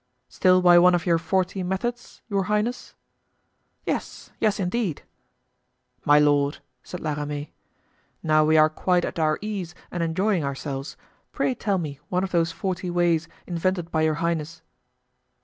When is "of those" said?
12.23-12.51